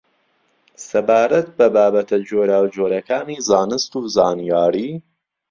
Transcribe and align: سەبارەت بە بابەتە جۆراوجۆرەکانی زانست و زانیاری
سەبارەت 0.87 1.47
بە 1.57 1.67
بابەتە 1.75 2.17
جۆراوجۆرەکانی 2.27 3.37
زانست 3.49 3.91
و 3.99 4.01
زانیاری 4.15 4.89